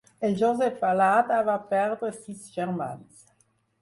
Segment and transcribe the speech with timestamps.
[0.27, 3.29] En Josep Alada va perdre sis germans.